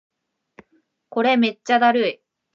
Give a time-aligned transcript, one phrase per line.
[1.09, 2.21] これめっちゃだるい